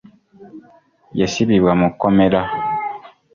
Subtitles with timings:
[1.19, 2.41] Yasibibwa mu kkomera.